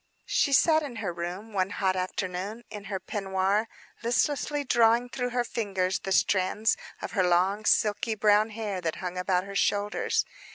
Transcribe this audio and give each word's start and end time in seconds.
She 0.25 0.51
sat 0.51 0.81
in 0.81 0.95
her 0.95 1.13
room, 1.13 1.53
one 1.53 1.69
hot 1.69 1.95
afternoon, 1.95 2.63
in 2.71 2.85
her 2.85 2.99
peignoir, 2.99 3.67
listlessly 4.01 4.63
drawing 4.63 5.09
through 5.09 5.29
her 5.29 5.43
fingers 5.43 5.99
the 5.99 6.11
strands 6.11 6.75
of 7.03 7.11
her 7.11 7.21
long, 7.23 7.65
silky 7.65 8.15
brown 8.15 8.49
hair 8.49 8.81
that 8.81 8.95
hung 8.95 9.15
about 9.15 9.43
her 9.43 9.53
shoulders. 9.55 10.25